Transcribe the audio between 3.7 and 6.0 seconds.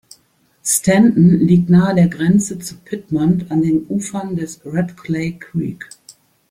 Ufern des Red Clay Creek.